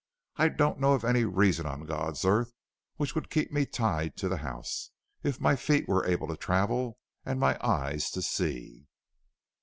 I 0.35 0.49
don't 0.49 0.79
know 0.79 0.93
of 0.93 1.05
any 1.05 1.25
reason 1.25 1.67
on 1.67 1.85
God's 1.85 2.25
earth 2.25 2.53
which 2.95 3.13
would 3.13 3.29
keep 3.29 3.51
me 3.51 3.67
tied 3.67 4.17
to 4.17 4.29
the 4.29 4.37
house, 4.37 4.89
if 5.21 5.39
my 5.39 5.55
feet 5.55 5.87
were 5.87 6.07
able 6.07 6.27
to 6.29 6.35
travel 6.37 6.97
and 7.23 7.39
my 7.39 7.55
eyes 7.63 8.09
to 8.13 8.23
see." 8.23 8.87